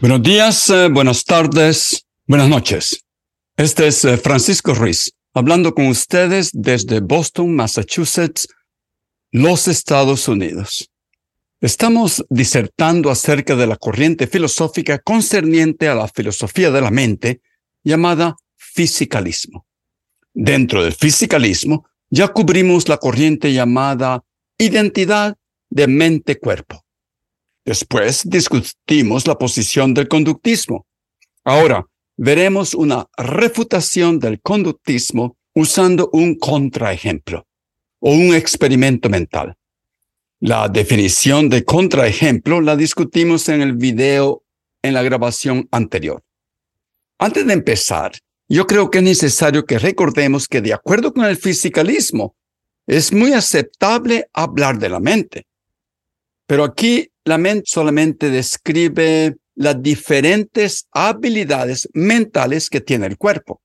[0.00, 3.04] Buenos días, eh, buenas tardes, buenas noches.
[3.54, 8.48] Este es eh, Francisco Ruiz, hablando con ustedes desde Boston, Massachusetts,
[9.30, 10.90] los Estados Unidos.
[11.60, 17.42] Estamos disertando acerca de la corriente filosófica concerniente a la filosofía de la mente
[17.84, 19.66] llamada fisicalismo.
[20.32, 24.24] Dentro del fisicalismo ya cubrimos la corriente llamada
[24.56, 25.36] identidad
[25.68, 26.86] de mente-cuerpo.
[27.64, 30.86] Después discutimos la posición del conductismo.
[31.44, 37.46] Ahora veremos una refutación del conductismo usando un contraejemplo
[38.00, 39.56] o un experimento mental.
[40.40, 44.42] La definición de contraejemplo la discutimos en el video
[44.82, 46.22] en la grabación anterior.
[47.18, 48.12] Antes de empezar,
[48.48, 52.34] yo creo que es necesario que recordemos que de acuerdo con el fisicalismo,
[52.86, 55.46] es muy aceptable hablar de la mente.
[56.50, 63.60] Pero aquí la mente solamente describe las diferentes habilidades mentales que tiene el cuerpo.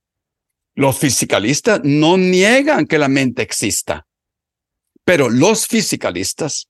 [0.75, 4.05] Los fisicalistas no niegan que la mente exista.
[5.03, 6.67] Pero los fisicalistas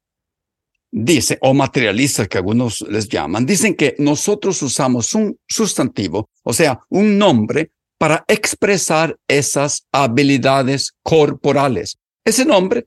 [0.89, 6.79] dicen, o materialistas que algunos les llaman, dicen que nosotros usamos un sustantivo, o sea,
[6.87, 11.97] un nombre para expresar esas habilidades corporales.
[12.23, 12.85] Ese nombre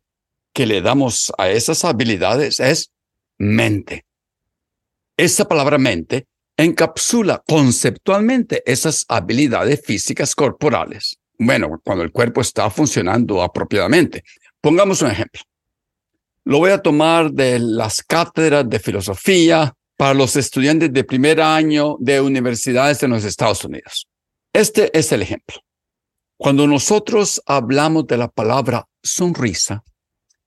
[0.55, 2.91] que le damos a esas habilidades es
[3.39, 4.05] mente.
[5.17, 6.27] Esa palabra mente
[6.57, 11.19] encapsula conceptualmente esas habilidades físicas corporales.
[11.39, 14.25] Bueno, cuando el cuerpo está funcionando apropiadamente.
[14.61, 15.41] Pongamos un ejemplo.
[16.45, 21.97] Lo voy a tomar de las cátedras de filosofía para los estudiantes de primer año
[22.01, 24.09] de universidades en los Estados Unidos.
[24.53, 25.57] Este es el ejemplo.
[26.37, 29.83] Cuando nosotros hablamos de la palabra sonrisa,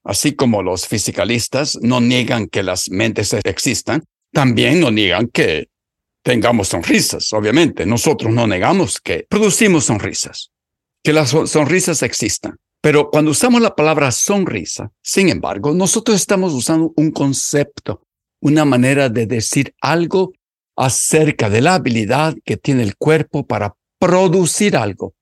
[0.04, 5.70] así como los fisicalistas no niegan que las mentes existan, también no niegan que
[6.24, 7.86] tengamos sonrisas, obviamente.
[7.86, 10.52] Nosotros no negamos que producimos sonrisas,
[11.04, 12.58] que las sonrisas existan.
[12.82, 18.02] Pero cuando usamos la palabra sonrisa, sin embargo, nosotros estamos usando un concepto,
[18.42, 20.34] una manera de decir algo
[20.76, 25.14] acerca de la habilidad que tiene el cuerpo para producir algo,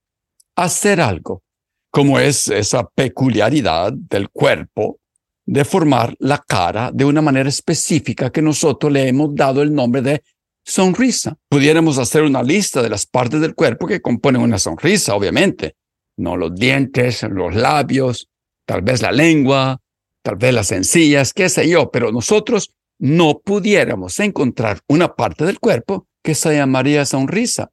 [0.56, 1.42] hacer algo,
[1.90, 4.98] como es esa peculiaridad del cuerpo
[5.46, 10.00] de formar la cara de una manera específica que nosotros le hemos dado el nombre
[10.02, 10.22] de
[10.64, 11.36] sonrisa.
[11.48, 15.74] Pudiéramos hacer una lista de las partes del cuerpo que componen una sonrisa, obviamente
[16.20, 18.28] no los dientes, los labios,
[18.66, 19.80] tal vez la lengua,
[20.22, 25.58] tal vez las encías, qué sé yo, pero nosotros no pudiéramos encontrar una parte del
[25.58, 27.70] cuerpo que se llamaría sonrisa.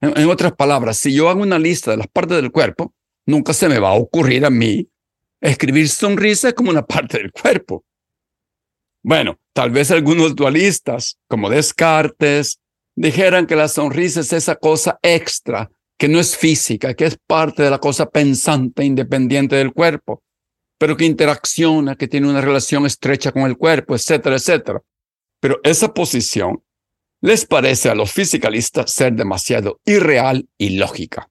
[0.00, 2.92] En, otras palabras, si yo hago una lista de las partes del cuerpo,
[3.28, 4.88] nunca se me va a ocurrir a mí
[5.40, 7.84] escribir sonrisa como una parte del cuerpo.
[9.02, 12.58] Bueno, tal vez algunos dualistas, como Descartes,
[12.96, 17.62] dijeran que la sonrisa es esa cosa extra que no es física, que es parte
[17.62, 20.22] de la cosa pensante independiente del cuerpo,
[20.78, 24.80] pero que interacciona, que tiene una relación estrecha con el cuerpo, etcétera, etcétera.
[25.40, 26.62] Pero esa posición
[27.20, 31.28] les parece a los fisicalistas ser demasiado irreal y lógica.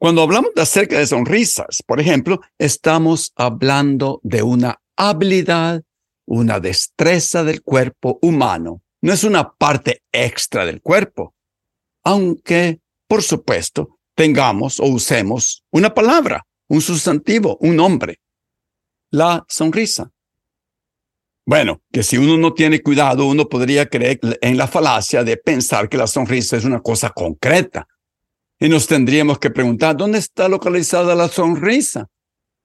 [0.00, 5.82] Cuando hablamos de acerca de sonrisas, por ejemplo, estamos hablando de una habilidad,
[6.26, 8.80] una destreza del cuerpo humano.
[9.02, 11.34] No es una parte extra del cuerpo,
[12.02, 12.80] aunque
[13.10, 18.20] por supuesto, tengamos o usemos una palabra, un sustantivo, un nombre.
[19.10, 20.10] La sonrisa.
[21.44, 25.90] Bueno, que si uno no tiene cuidado, uno podría creer en la falacia de pensar
[25.90, 27.86] que la sonrisa es una cosa concreta.
[28.60, 32.06] Y nos tendríamos que preguntar, ¿dónde está localizada la sonrisa?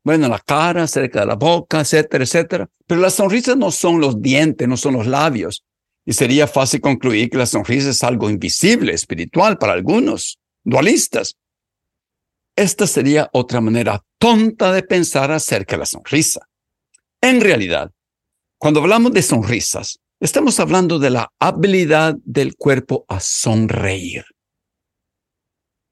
[0.04, 2.70] Bueno, la cara, cerca de la boca, etcétera, etcétera.
[2.86, 5.64] Pero las sonrisas no son los dientes, no son los labios.
[6.06, 11.36] Y sería fácil concluir que la sonrisa es algo invisible, espiritual para algunos, dualistas.
[12.56, 16.42] Esta sería otra manera tonta de pensar acerca de la sonrisa.
[17.22, 17.90] En realidad,
[18.60, 24.24] cuando hablamos de sonrisas, Estamos hablando de la habilidad del cuerpo a sonreír.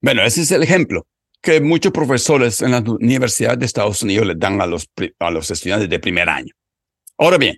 [0.03, 1.07] Bueno, ese es el ejemplo
[1.41, 5.49] que muchos profesores en las universidades de Estados Unidos les dan a los, a los
[5.49, 6.53] estudiantes de primer año.
[7.17, 7.57] Ahora bien,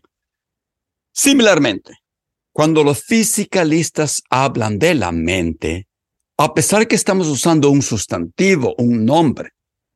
[1.11, 1.93] similarmente,
[2.53, 5.87] cuando los fisicalistas hablan de la mente,
[6.37, 9.49] a pesar que estamos usando un sustantivo, un nombre,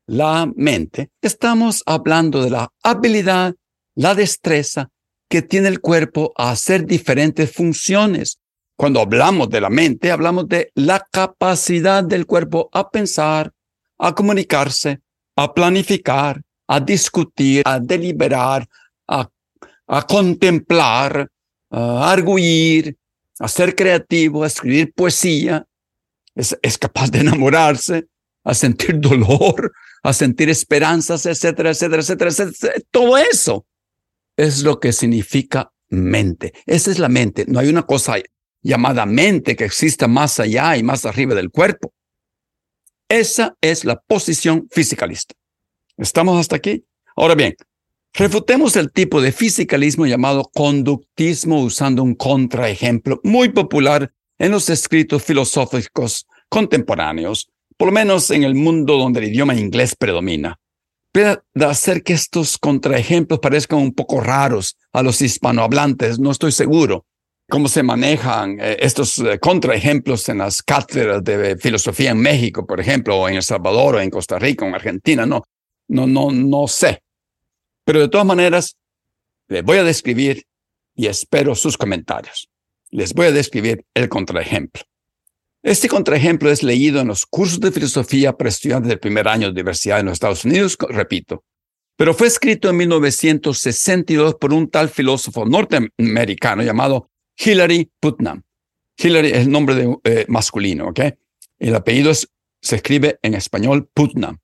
[0.07, 3.53] la mente, estamos hablando de la habilidad,
[3.93, 4.89] la destreza
[5.29, 8.39] que tiene el cuerpo a hacer diferentes funciones.
[8.79, 13.51] Cuando hablamos de la mente, hablamos de la capacidad del cuerpo a pensar,
[13.97, 15.01] a comunicarse,
[15.35, 18.65] a planificar, a discutir, a deliberar,
[19.05, 19.29] a,
[20.07, 21.29] contemplar,
[21.69, 22.95] a arguir,
[23.39, 25.67] a ser creativo, a escribir poesía.
[26.33, 28.07] Es, es capaz de enamorarse,
[28.45, 29.73] a sentir dolor,
[30.03, 32.73] a sentir esperanzas, etcétera, etcétera, etcétera, etcétera.
[32.91, 33.65] Todo eso
[34.37, 36.53] es lo que significa mente.
[36.65, 37.43] Esa es la mente.
[37.45, 38.15] No hay una cosa
[38.61, 41.93] llamada mente que exista más allá y más arriba del cuerpo.
[43.07, 45.35] Esa es la posición fisicalista.
[45.97, 46.85] ¿Estamos hasta aquí?
[47.15, 47.55] Ahora bien,
[48.13, 55.23] refutemos el tipo de fisicalismo llamado conductismo usando un contraejemplo muy popular en los escritos
[55.23, 60.59] filosóficos contemporáneos, por lo menos en el mundo donde el idioma inglés predomina.
[61.11, 67.05] Puede hacer que estos contraejemplos parezcan un poco raros a los hispanohablantes, no estoy seguro,
[67.49, 72.79] cómo se manejan eh, estos eh, contraejemplos en las cátedras de filosofía en México, por
[72.79, 75.43] ejemplo, o en El Salvador, o en Costa Rica, o en Argentina, no,
[75.87, 77.01] no, no, no sé.
[77.83, 78.77] Pero de todas maneras,
[79.47, 80.45] les voy a describir
[80.95, 82.49] y espero sus comentarios.
[82.91, 84.83] Les voy a describir el contraejemplo.
[85.61, 89.51] Este contraejemplo es leído en los cursos de filosofía para estudiantes del primer año de
[89.51, 91.43] universidad en los Estados Unidos, repito,
[91.97, 97.09] pero fue escrito en 1962 por un tal filósofo norteamericano llamado
[97.39, 98.43] Hillary Putnam.
[98.97, 100.99] Hillary es el nombre de, eh, masculino, ¿ok?
[101.57, 104.37] El apellido se escribe en español Putnam,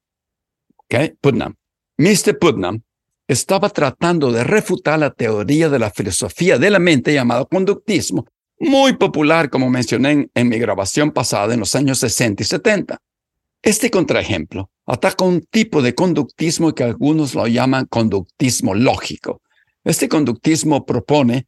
[0.77, 1.15] ¿ok?
[1.19, 1.55] Putnam.
[1.97, 2.37] Mr.
[2.39, 2.81] Putnam
[3.27, 8.27] estaba tratando de refutar la teoría de la filosofía de la mente llamada conductismo,
[8.59, 12.97] muy popular, como mencioné en, mi grabación pasada en los años 60 y 70.
[13.61, 19.41] Este contraejemplo ataca un tipo de conductismo que algunos lo llaman conductismo lógico.
[19.83, 21.47] Este conductismo propone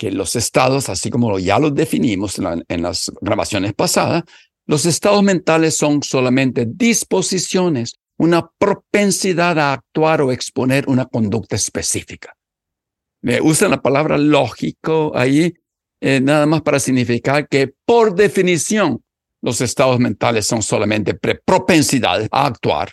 [0.00, 4.22] que los estados, así como ya los definimos en, las grabaciones pasadas,
[4.64, 12.34] los estados mentales son solamente disposiciones, una propensidad a actuar o exponer una conducta específica.
[13.20, 15.52] Me usan la palabra lógico ahí
[16.00, 19.04] eh, nada más para significar que por definición
[19.42, 22.90] los estados mentales son solamente propensidades a actuar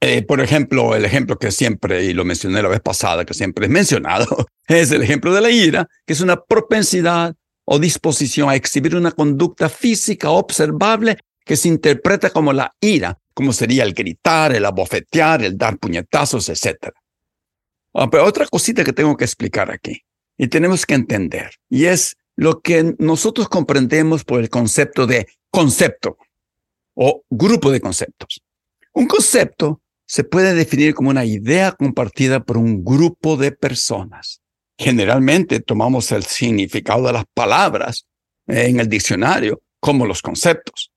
[0.00, 3.66] eh, por ejemplo, el ejemplo que siempre, y lo mencioné la vez pasada, que siempre
[3.66, 7.34] es mencionado, es el ejemplo de la ira, que es una propensidad
[7.64, 13.52] o disposición a exhibir una conducta física observable que se interpreta como la ira, como
[13.52, 16.92] sería el gritar, el abofetear, el dar puñetazos, etc.
[17.94, 20.02] Ah, pero otra cosita que tengo que explicar aquí,
[20.36, 26.18] y tenemos que entender, y es lo que nosotros comprendemos por el concepto de concepto
[26.94, 28.42] o grupo de conceptos.
[28.92, 34.40] Un concepto se puede definir como una idea compartida por un grupo de personas.
[34.78, 38.06] Generalmente tomamos el significado de las palabras
[38.46, 40.90] en el diccionario como los conceptos.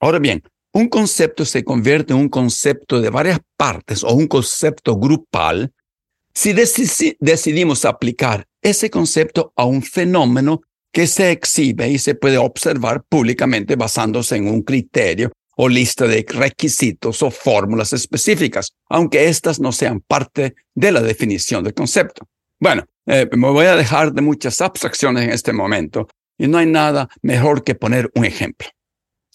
[0.00, 0.42] Ahora bien,
[0.72, 5.72] un concepto se convierte en un concepto de varias partes o un concepto grupal
[6.34, 10.60] si decidimos aplicar ese concepto a un fenómeno
[10.92, 16.24] que se exhibe y se puede observar públicamente basándose en un criterio o lista de
[16.28, 22.28] requisitos o fórmulas específicas, aunque éstas no sean parte de la definición del concepto.
[22.60, 26.06] Bueno, eh, me voy a dejar de muchas abstracciones en este momento
[26.38, 28.68] y no hay nada mejor que poner un ejemplo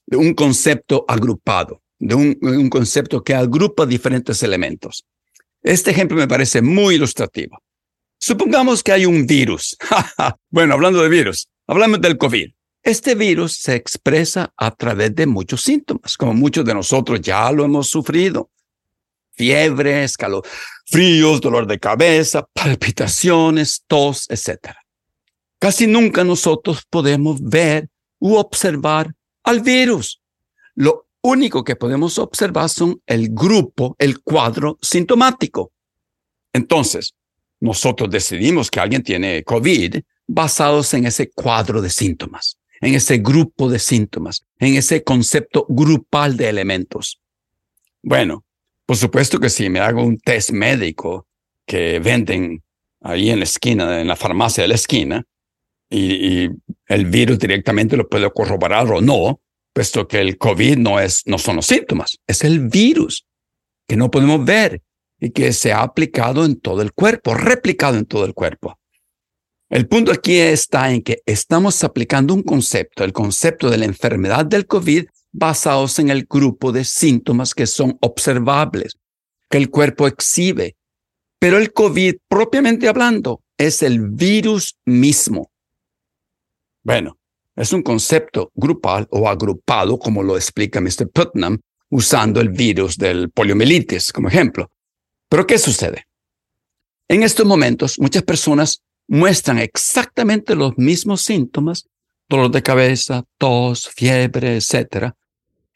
[0.06, 5.04] de un concepto agrupado, de un, un concepto que agrupa diferentes elementos.
[5.62, 7.62] Este ejemplo me parece muy ilustrativo.
[8.18, 9.76] Supongamos que hay un virus.
[10.50, 12.50] bueno, hablando de virus, hablamos del COVID.
[12.84, 17.64] Este virus se expresa a través de muchos síntomas, como muchos de nosotros ya lo
[17.64, 18.50] hemos sufrido.
[19.32, 24.76] Fiebre, escalofríos, dolor de cabeza, palpitaciones, tos, etc.
[25.60, 27.88] Casi nunca nosotros podemos ver
[28.20, 30.22] u observar al virus.
[30.76, 35.72] Lo único que podemos observar son el grupo, el cuadro sintomático.
[36.52, 37.14] Entonces,
[37.62, 43.70] nosotros decidimos que alguien tiene COVID basados en ese cuadro de síntomas en ese grupo
[43.70, 47.22] de síntomas, en ese concepto grupal de elementos.
[48.02, 48.44] Bueno,
[48.86, 51.26] por supuesto que si me hago un test médico
[51.66, 52.62] que venden
[53.00, 55.24] ahí en la esquina, en la farmacia de la esquina,
[55.90, 56.50] y,
[56.88, 59.40] el virus directamente lo puede corroborar o no,
[59.72, 63.26] puesto que el COVID no, es, no son los síntomas, es el virus
[63.88, 64.82] que no podemos ver
[65.20, 68.78] y que se ha aplicado en todo el cuerpo, replicado en todo el cuerpo.
[69.74, 74.46] El punto aquí está en que estamos aplicando un concepto, el concepto de la enfermedad
[74.46, 79.00] del COVID, basados en el grupo de síntomas que son observables,
[79.50, 80.76] que el cuerpo exhibe.
[81.40, 85.50] Pero el COVID, propiamente hablando, es el virus mismo.
[86.84, 87.18] Bueno,
[87.56, 91.10] es un concepto grupal o agrupado, como lo explica Mr.
[91.12, 94.70] Putnam, usando el virus del poliomielitis como ejemplo.
[95.28, 96.06] Pero ¿qué sucede?
[97.08, 101.88] En estos momentos, muchas personas muestran exactamente los mismos síntomas,
[102.30, 105.12] dolor de cabeza, tos, fiebre, etc.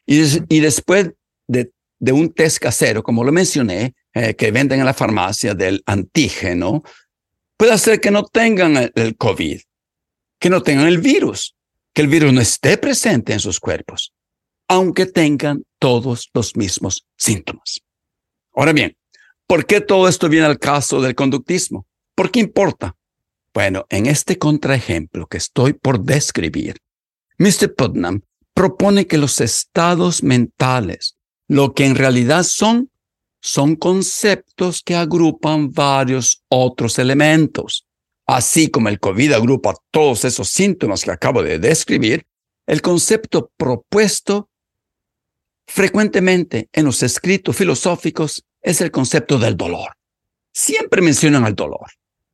[0.06, 1.12] Y, después
[1.46, 1.70] de,
[2.12, 6.82] un test casero, como lo mencioné, eh, que venden en la farmacia del antígeno,
[7.56, 9.60] puede ser que no tengan el COVID,
[10.38, 11.54] que no tengan el virus,
[11.92, 14.14] que el virus no esté presente en sus cuerpos,
[14.68, 17.80] aunque tengan todos los mismos síntomas.
[18.54, 18.96] Ahora bien,
[19.46, 21.86] ¿por qué todo esto viene al caso del conductismo?
[22.14, 22.96] ¿Por qué importa?
[23.58, 26.76] Bueno, en este contraejemplo que estoy por describir,
[27.38, 27.74] Mr.
[27.74, 28.20] Putnam
[28.54, 31.16] propone que los estados mentales,
[31.48, 32.92] lo que en realidad son,
[33.40, 37.84] son conceptos que agrupan varios otros elementos.
[38.28, 42.28] Así como el COVID agrupa todos esos síntomas que acabo de describir,
[42.64, 44.50] el concepto propuesto
[45.66, 49.96] frecuentemente en los escritos filosóficos es el concepto del dolor.
[50.52, 51.88] Siempre mencionan el dolor.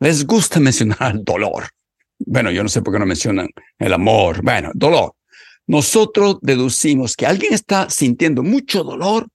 [0.05, 1.65] Les gusta mencionar el dolor.
[2.19, 4.43] Bueno, yo no sé por qué no mencionan el amor.
[4.43, 5.15] Bueno, dolor.
[5.67, 9.27] Nosotros deducimos que alguien está sintiendo mucho dolor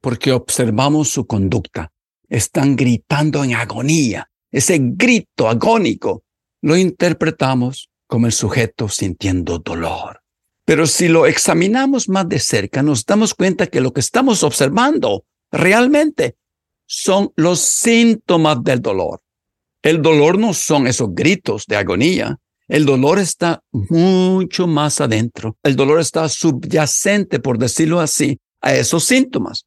[0.00, 1.90] porque observamos su conducta.
[2.28, 6.22] Están gritando en agonía, ese grito agónico,
[6.62, 10.20] lo interpretamos como el sujeto sintiendo dolor.
[10.64, 15.24] Pero si lo examinamos más de cerca, nos damos cuenta que lo que estamos observando
[15.50, 16.36] realmente
[16.86, 19.23] son los síntomas del dolor.
[19.84, 22.38] El dolor no son esos gritos de agonía.
[22.68, 25.58] El dolor está mucho más adentro.
[25.62, 29.66] El dolor está subyacente, por decirlo así, a esos síntomas.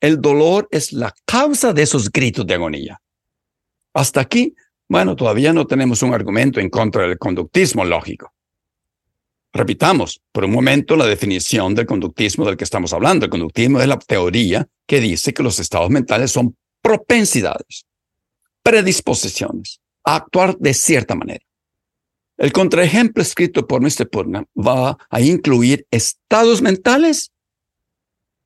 [0.00, 3.00] El dolor es la causa de esos gritos de agonía.
[3.94, 4.52] Hasta aquí,
[4.88, 8.32] bueno, todavía no tenemos un argumento en contra del conductismo lógico.
[9.52, 13.26] Repitamos por un momento la definición del conductismo del que estamos hablando.
[13.26, 17.84] El conductismo es la teoría que dice que los estados mentales son propensidades,
[18.62, 21.44] predisposiciones a actuar de cierta manera.
[22.36, 24.08] El contraejemplo escrito por Mr.
[24.08, 27.30] Putnam va a incluir estados mentales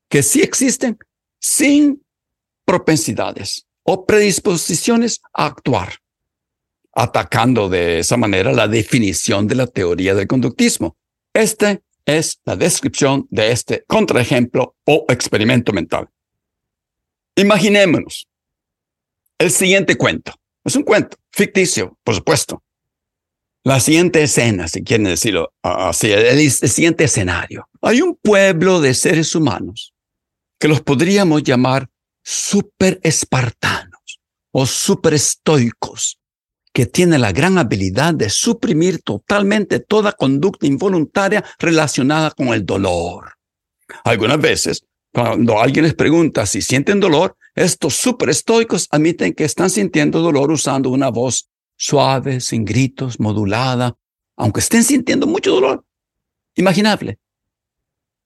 [0.09, 0.97] que sí existen
[1.39, 2.03] sin
[2.65, 5.95] propensidades o predisposiciones a actuar,
[6.93, 10.97] atacando de esa manera la definición de la teoría del conductismo.
[11.33, 16.09] Esta es la descripción de este contraejemplo o experimento mental.
[17.35, 18.27] Imaginémonos
[19.37, 20.33] el siguiente cuento.
[20.63, 22.63] Es un cuento ficticio, por supuesto.
[23.63, 27.67] La siguiente escena, si quieren decirlo así, el siguiente escenario.
[27.81, 29.93] Hay un pueblo de seres humanos
[30.59, 31.89] que los podríamos llamar
[32.23, 34.19] super espartanos
[34.51, 36.19] o super estoicos,
[36.73, 43.33] que tienen la gran habilidad de suprimir totalmente toda conducta involuntaria relacionada con el dolor.
[44.03, 49.71] Algunas veces, cuando alguien les pregunta si sienten dolor, estos super estoicos admiten que están
[49.71, 53.95] sintiendo dolor usando una voz suave, sin gritos, modulada,
[54.35, 55.83] aunque estén sintiendo mucho dolor.
[56.53, 57.17] Imaginable.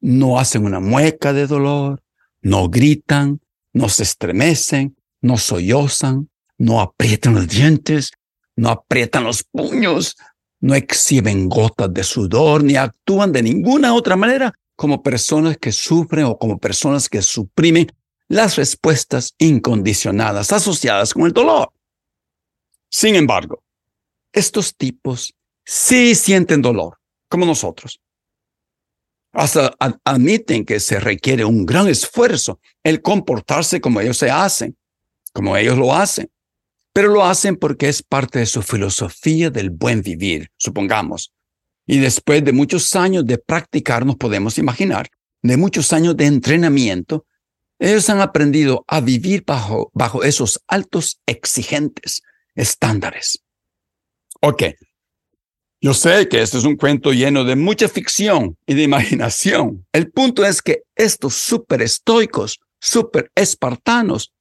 [0.02, 2.04] No hacen una mueca de dolor,
[2.42, 3.40] no gritan,
[3.72, 8.12] no se estremecen, no sollozan, no aprietan los dientes,
[8.58, 10.18] no aprietan los puños,
[10.60, 16.26] no exhiben gotas de sudor, ni actúan de ninguna otra manera como personas que sufren
[16.26, 17.88] o como personas que suprimen
[18.32, 21.70] las respuestas incondicionadas asociadas con el dolor.
[22.90, 23.62] Sin embargo,
[24.32, 25.34] estos tipos
[25.66, 26.98] sí sienten dolor,
[27.28, 28.00] como nosotros.
[29.34, 34.78] Hasta admiten que se requiere un gran esfuerzo el comportarse como ellos se hacen,
[35.34, 36.32] como ellos lo hacen.
[36.94, 41.34] Pero lo hacen porque es parte de su filosofía del buen vivir, supongamos.
[41.86, 45.10] Y después de muchos años de practicar, nos podemos imaginar,
[45.42, 47.26] de muchos años de entrenamiento,
[47.82, 52.22] ellos han aprendido a vivir bajo, bajo esos altos exigentes
[52.54, 53.44] estándares.
[54.40, 54.64] Ok,
[55.82, 59.88] yo sé que este es un cuento lleno de mucha ficción y de imaginación.
[59.92, 64.32] El punto es que estos súper estoicos, súper espartanos,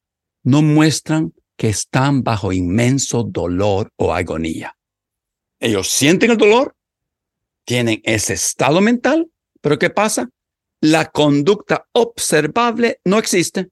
[0.42, 4.76] no muestran que están bajo inmenso dolor o agonía.
[5.58, 6.76] Ellos sienten el dolor,
[7.64, 9.30] tienen ese estado mental,
[9.62, 10.28] pero ¿qué pasa?
[10.80, 13.68] La conducta observable no existe.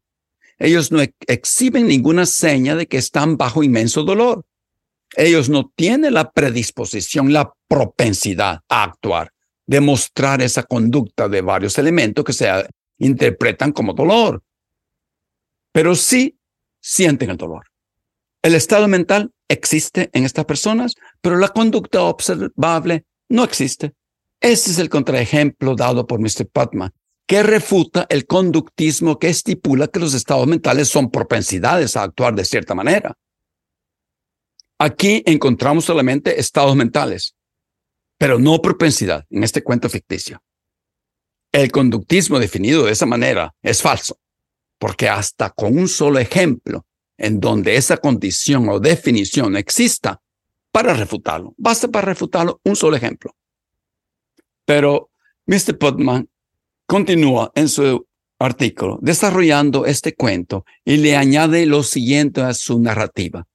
[0.58, 4.44] Ellos no exhiben ninguna seña de que están bajo inmenso dolor.
[5.16, 9.32] Ellos no tienen la predisposición, la propensidad a actuar,
[9.66, 12.50] demostrar esa conducta de varios elementos que se
[12.98, 14.42] interpretan como dolor.
[15.72, 16.38] Pero sí
[16.80, 17.64] sienten el dolor.
[18.42, 23.94] El estado mental existe en estas personas, pero la conducta observable no existe.
[24.40, 26.46] Ese es el contraejemplo dado por Mr.
[26.52, 26.92] Putman,
[27.26, 32.44] que refuta el conductismo que estipula que los estados mentales son propensidades a actuar de
[32.44, 33.16] cierta manera.
[34.78, 37.34] Aquí encontramos solamente estados mentales,
[38.16, 40.40] pero no propensidad en este cuento ficticio.
[41.50, 44.18] El conductismo definido de esa manera es falso,
[44.78, 50.22] porque hasta con un solo ejemplo en donde esa condición o definición exista,
[50.70, 53.34] para refutarlo, basta para refutarlo un solo ejemplo.
[54.68, 55.08] Pero
[55.46, 55.78] Mr.
[55.78, 56.28] Putman
[56.86, 58.06] continúa en su
[58.38, 63.46] artículo desarrollando este cuento y le añade lo siguiente a su narrativa.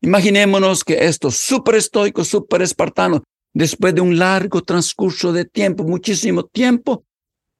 [0.00, 3.22] Imaginémonos que estos super estoicos, super espartanos,
[3.52, 7.04] después de un largo transcurso de tiempo, muchísimo tiempo,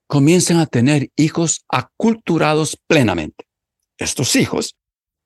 [0.06, 3.44] comienzan a tener hijos aculturados plenamente.
[3.98, 4.76] Estos hijos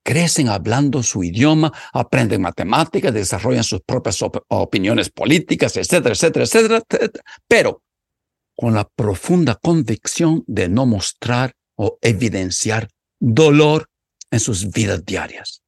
[0.05, 4.19] crecen hablando su idioma, aprenden matemáticas, desarrollan sus propias
[4.49, 7.81] opiniones políticas, etcétera, etcétera, etcétera, etcétera, pero
[8.55, 12.87] con la profunda convicción de no mostrar o evidenciar
[13.19, 13.89] dolor
[14.29, 15.63] en sus vidas diarias.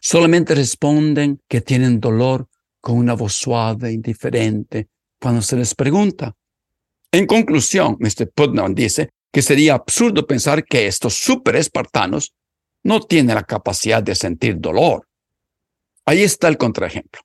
[0.00, 2.48] Solamente responden que tienen dolor
[2.80, 4.88] con una voz suave, indiferente,
[5.20, 6.34] cuando se les pregunta.
[7.12, 8.30] En conclusión, Mr.
[8.34, 12.32] Putnam dice que sería absurdo pensar que estos super espartanos
[12.84, 15.08] no tienen la capacidad de sentir dolor.
[16.04, 17.22] Ahí está el contraejemplo.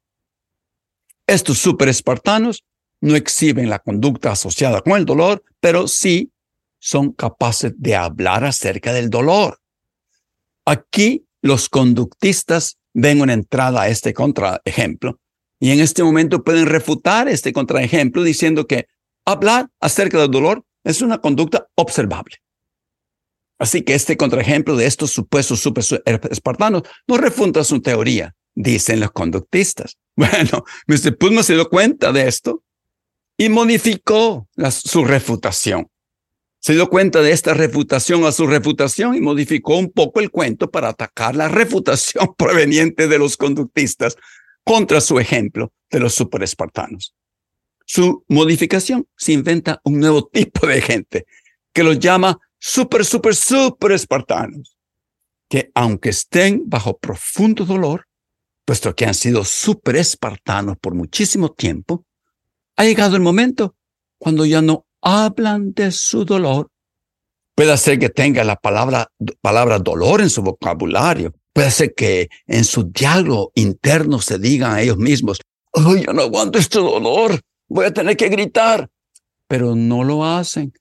[1.28, 2.64] Estos super espartanos
[3.02, 6.32] no exhiben la conducta asociada con el dolor, pero sí
[6.80, 9.60] son capaces de hablar acerca del dolor.
[10.66, 15.20] Aquí los conductistas ven una entrada a este contraejemplo
[15.60, 18.88] y en este momento pueden refutar este contraejemplo diciendo que
[19.26, 22.38] hablar acerca del dolor es una conducta observable.
[23.60, 25.84] Así que este contraejemplo de estos supuestos super
[26.32, 29.98] espartanos no refuta su teoría, dicen los conductistas.
[30.20, 31.18] Bueno, Mr.
[31.18, 32.62] Putman se dio cuenta de esto
[33.38, 35.88] y modificó su refutación.
[36.60, 40.70] Se dio cuenta de esta refutación a su refutación y modificó un poco el cuento
[40.70, 44.18] para atacar la refutación proveniente de los conductistas
[44.66, 47.16] contra su ejemplo de los superespartanos.
[47.86, 51.26] Su modificación se inventa un nuevo tipo de gente
[51.72, 54.78] que los llama super, super, super espartanos,
[55.50, 58.06] que aunque estén bajo profundo dolor,
[58.66, 62.06] puesto que han sido super espartanos por muchísimo tiempo,
[62.76, 63.76] ha llegado el momento
[64.20, 66.70] cuando ya no hablan de su dolor.
[67.56, 71.34] Puede ser que tenga la palabra, palabra dolor en su vocabulario.
[71.52, 75.40] Puede ser que en su diálogo interno se digan a ellos mismos,
[75.72, 78.90] oh, yo no aguanto este dolor, voy a tener que gritar.
[79.48, 80.72] Pero no lo hacen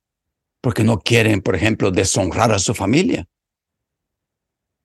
[0.61, 3.27] porque no quieren, por ejemplo, deshonrar a su familia.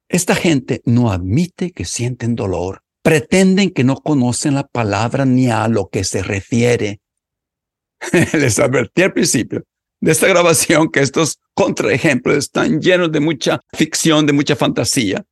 [0.09, 5.67] Esta gente no admite que sienten dolor, pretenden que no conocen la palabra ni a
[5.67, 7.01] lo que se refiere.
[8.33, 9.63] les advertí al principio
[10.03, 15.23] de esta grabación que estos contraejemplos están llenos de mucha ficción, de mucha fantasía.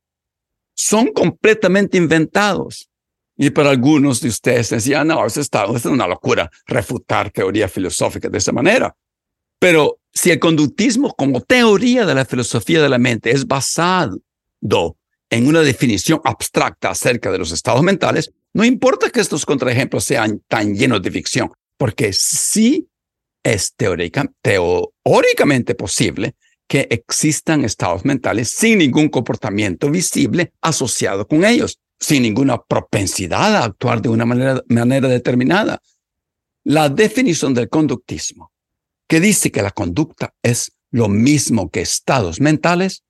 [0.74, 2.88] Son completamente inventados.
[3.36, 8.30] Y para algunos de ustedes decían, no, eso está, es una locura refutar teoría filosófica
[8.30, 8.96] de esa manera.
[9.58, 14.20] Pero si el conductismo como teoría de la filosofía de la mente es basado
[15.30, 20.42] en una definición abstracta acerca de los estados mentales, no importa que estos contraejemplos sean
[20.46, 22.88] tan llenos de ficción, porque sí
[23.42, 26.34] es teóricamente posible
[26.68, 33.64] que existan estados mentales sin ningún comportamiento visible asociado con ellos, sin ninguna propensidad a
[33.64, 35.80] actuar de una manera, manera determinada.
[36.64, 38.51] La definición del conductismo,
[39.12, 43.04] que dice que la conducta es lo mismo que estados mentales,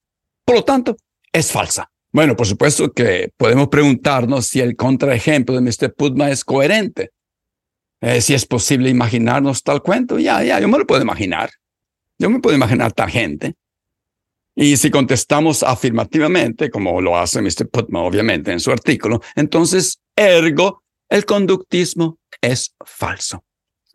[0.45, 0.97] por lo tanto,
[1.33, 1.93] es falsa.
[2.11, 5.95] Bueno, por supuesto que podemos preguntarnos si el contraejemplo de Mr.
[5.95, 7.13] Putman es coherente.
[8.01, 11.51] Eh, si es posible imaginarnos tal cuento, ya, ya, yo me lo puedo imaginar.
[12.19, 13.55] Yo me puedo imaginar tal gente.
[14.57, 17.71] Y si contestamos afirmativamente, como lo hace Mr.
[17.71, 23.45] Putman, obviamente, en su artículo, entonces, ergo, el conductismo es falso.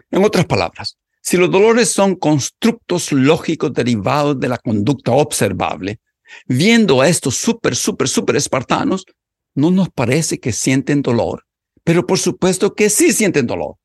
[0.09, 5.99] En otras palabras, si los dolores son constructos lógicos derivados de la conducta observable,
[6.45, 9.05] viendo a estos súper, súper, súper espartanos,
[9.53, 11.43] no nos parece que sienten dolor,
[11.83, 13.75] pero por supuesto que sí sienten dolor.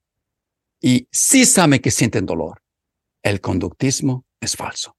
[0.80, 2.62] Y sí saben que sienten dolor.
[3.24, 4.96] El conductismo es falso.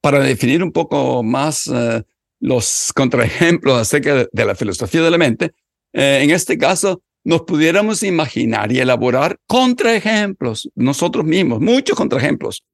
[0.00, 2.04] Para definir un poco más eh,
[2.40, 5.52] los contraejemplos acerca de, la filosofía de la mente,
[5.92, 12.64] eh, en este caso nos pudiéramos imaginar y elaborar contraejemplos nosotros mismos, muchos contraejemplos,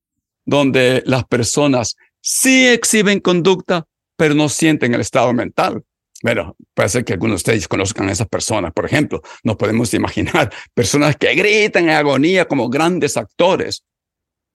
[0.44, 3.86] donde las personas sí exhiben conducta,
[4.16, 5.82] pero no sienten el estado mental.
[6.22, 8.72] Bueno, puede ser que algunos de ustedes conozcan a esas personas.
[8.74, 13.84] Por ejemplo, nos podemos imaginar personas que gritan en agonía como grandes actores,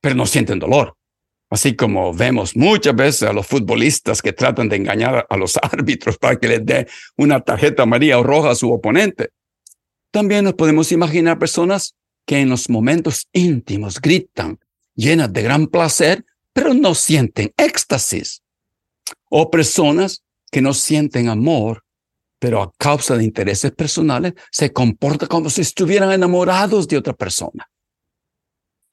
[0.01, 0.95] pero no sienten dolor.
[1.49, 6.17] Así como vemos muchas veces a los futbolistas que tratan de engañar a los árbitros
[6.17, 9.29] para que les dé una tarjeta amarilla o roja a su oponente.
[10.15, 11.93] También nos podemos imaginar personas
[12.25, 14.57] que en los momentos íntimos gritan,
[14.95, 18.41] llenas de gran placer, pero no sienten éxtasis.
[19.29, 21.83] O personas que no sienten amor,
[22.39, 27.69] pero a causa de intereses personales se comportan como si estuvieran enamorados de otra persona.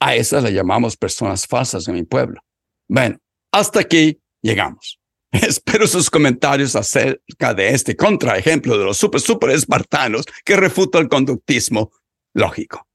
[0.00, 2.40] A esas le llamamos personas falsas en mi pueblo.
[2.88, 3.16] Bueno,
[3.52, 4.98] hasta aquí llegamos.
[5.40, 11.09] Espero sus comentarios acerca de este contraejemplo de los super, super espartanos que refuta el
[11.09, 11.90] conductismo
[12.35, 12.87] lógico.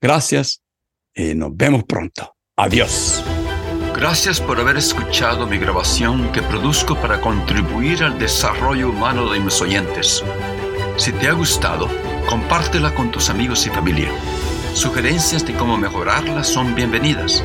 [0.00, 0.62] Gracias
[1.14, 2.34] y nos vemos pronto.
[2.56, 3.22] Adiós.
[3.94, 9.60] Gracias por haber escuchado mi grabación que produzco para contribuir al desarrollo humano de mis
[9.60, 10.24] oyentes.
[10.96, 11.88] Si te ha gustado,
[12.28, 14.10] compártela con tus amigos y familia.
[14.74, 17.44] Sugerencias de cómo mejorarla son bienvenidas.